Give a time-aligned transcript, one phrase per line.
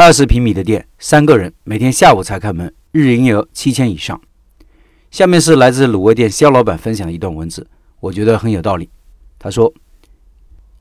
[0.00, 4.20] 二十平米的店，三个人，每天下午才开门，日营业额七千以上。
[5.10, 7.66] 下面是来自卤味店肖老板分享的一段文字，
[7.98, 8.88] 我觉得很有道理。
[9.40, 9.74] 他说：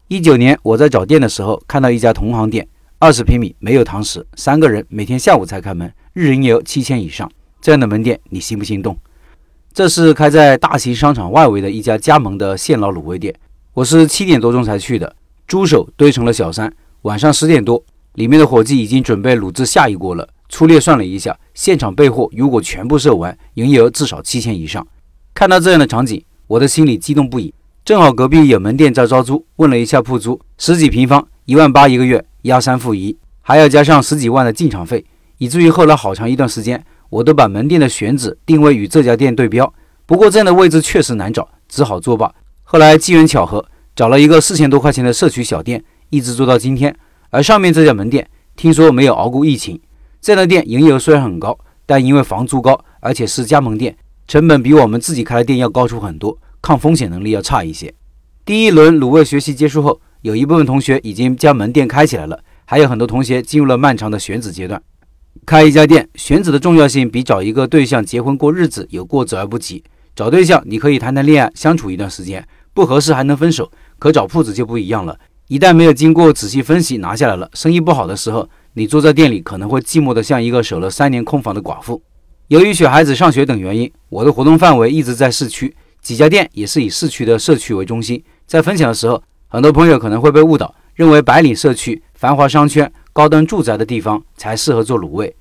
[0.07, 2.67] 一九年我在找店的时候，看到一家同行店，
[2.99, 7.27] 二十平米，没有堂食，三个人，每天下午才开门，日营业额七千以上。
[7.59, 8.95] 这样的门店，你心不心动？
[9.73, 13.33] 这是开在大型商场外围的一家加盟的现捞卤味店。
[13.73, 15.15] 我是七点多钟才去的，
[15.47, 16.71] 猪手堆成了小山。
[17.01, 17.83] 晚上十点多，
[18.17, 20.27] 里面的伙计已经准备卤制下一锅了。
[20.49, 24.85] 粗略算了一下，现场备货如果全部售完，营业额至少七千以上。
[25.35, 27.53] 看到这样的场景，我的心里激动不已。
[27.85, 35.05] 正好隔壁有门店在招租，问了一下铺租，十几平方，一万八一个月，押三付一，还要加上十几万的进场费，
[35.37, 36.83] 以至于后来好长一段时间。
[37.09, 39.71] 我都把门店的选址定位与这家店对标，
[40.07, 42.33] 不过这样的位置确实难找，只好作罢。
[42.63, 43.63] 后来机缘巧合，
[43.95, 46.93] 找了一个四千多块钱的社区小店，一直做到今天。
[47.29, 49.79] 而上面这家门店，听说没有熬过疫情。
[50.21, 53.95] 这样的店营业额虽然很高，但因为房租高，而且是加盟店，
[54.27, 57.93] 成本比我们自己开的店要高出很多，抗风险能力要差一些。
[58.43, 64.81] 第一轮卤味学习结束后，有一部分同学已经将门店开起来了，还有很多同学进入了漫长的选址阶段。
[65.45, 69.83] 开一家店，选址的重要性比找一个对象结婚过日子有过之而不及。
[70.15, 73.71] 找对象你可以谈谈恋爱，相处一段时间，不合适还能分手。
[73.99, 82.01] 可找铺子就不一样了，一旦没有经过仔细分析拿下来了，生意不好的时候，你坐在店里可能会寂寞的像一个守了三年空房的寡妇。
[82.49, 88.21] 由于小孩子上学等原因，我的活动范围一直在市区，几家店也是以市区的社区为中心。
[88.45, 92.91] 在分享的时候，很多朋友可能会被误导，认为白领社区、繁华商圈。
[93.13, 95.33] 高端住宅的地方才适合做卤味。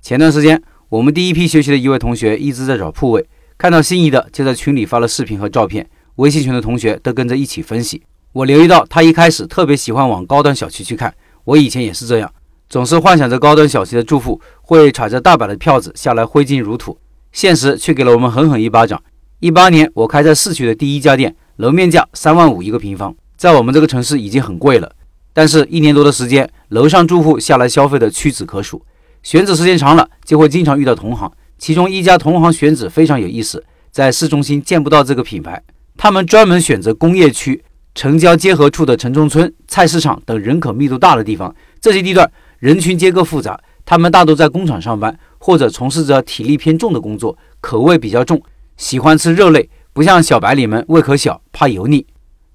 [0.00, 3.26] 前段时间，我们第一批学习的一位同学一直在找铺位，
[3.58, 8.02] 看到心仪的就在群里发了视频和照片，微信群的同学都跟着一起分析。
[8.34, 12.28] 我留意到他一开始特别喜欢往高端小区去看，我以前也是这样，
[12.68, 16.98] 总是幻想着高端小区的住户会踩着大把的票子下来挥金如土，
[17.30, 19.00] 现实却给了我们狠狠一巴掌。
[19.38, 24.90] 一八年我开在市区的第一家店，楼面价三万五一个平方，在我们这个城市已经很贵了。
[25.32, 28.84] 但是，一年多的时间，楼上住户下来消费的屈指可数。
[29.22, 31.30] 选址时间长了，就会经常遇到同行。
[31.56, 35.62] 其中一家同行选址非常有意思，在市中心见不到这个品牌，
[35.96, 37.62] 他们专门选择工业区、
[37.94, 41.54] 城郊结合处的城中村、菜市场等人口密度大的地方。
[41.80, 42.28] 这些地段
[42.58, 48.42] 人群结构复杂，他们大多在工厂上班或者从事着体力偏重的工作，口味比较重，
[48.76, 52.04] 喜欢吃肉类，不像小白领们胃口小，怕油腻。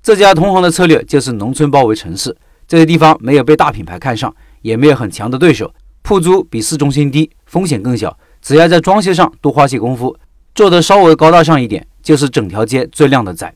[0.03, 2.35] 这家同行的策略就是农村包围城市。
[2.67, 8.15] 这些地方没有被大品牌看上，也没有很强的对手，铺租比市中心低，风险更小。
[8.41, 10.15] 只要在装修上多花些功夫，
[10.53, 13.53] 做得稍微高大上一点，就是整条街最靓的仔。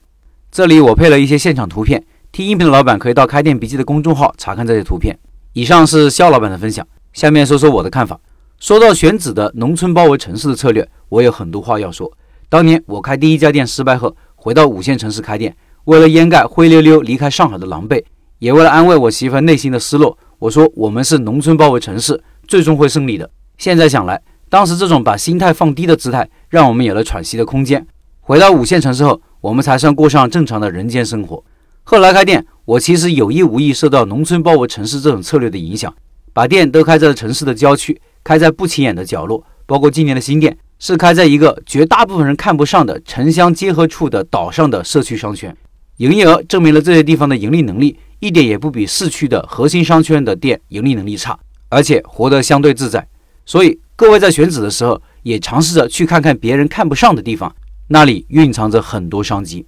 [0.53, 5.18] 这里我配了一些现场图片，听音频的老板可以到开店笔记的公众号查看这些图片。
[5.53, 8.19] 以上是肖老板的分享，下面说说我的看法。
[8.59, 12.08] 说到选址的农村包围城市的策略，我有很多话要说。
[12.50, 15.56] 当年我开第一家店失败后，回到五线城市开店，
[15.86, 18.03] 为了掩盖灰溜溜离开上海的狼狈。
[18.38, 23.28] 也为了安慰我媳妇内心的失落，我说我们是农村包围城市，最终会胜利的。
[23.58, 27.88] 现在想来，当时这种把心态放低的姿态，让我们有了喘息的空间。
[28.22, 31.43] 回到五线城市后，我们才算过上正常的人间生活。
[31.83, 35.93] 后来开店，我其实有意无意受到农村包围城市这种策略的影响，
[36.31, 39.45] 把店都开在了城市的郊区，开在不起眼的角落。
[39.65, 45.53] 包括今年的新店，是开在一个绝大部分人看不上的城乡结合处的岛上的社区商圈，
[45.97, 47.97] 营业额证明了这些地方的盈利能力。
[48.21, 51.37] 一点也不比市区的核心商圈的店盈利能力差，
[51.67, 53.05] 而且活得相对自在。
[53.45, 57.53] 所以各位在选址的时候，也尝试着去看看别人看不上的地方，
[57.88, 59.66] 那里蕴藏着很多商机。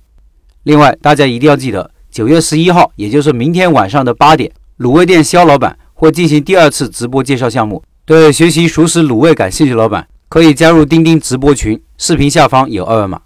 [0.63, 7.83] 另外，大家一定要记得，九月十一号，也就是明天晚上的八点，卤味店肖老板会进行第二次直播介绍项目。
[8.05, 13.21] 对学习熟食卤味感兴趣的老板，可以加入钉钉直播群，视频下方有二维码。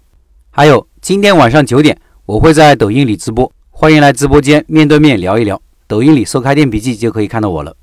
[0.50, 3.50] 还有，今天晚上九点，我会在抖音里直播。
[3.70, 7.74] 欢迎来直播间面对面聊一聊，抖音里搜“开店笔记”就可以看到我了。